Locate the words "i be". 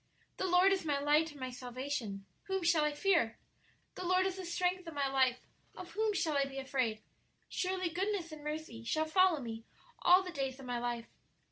6.35-6.57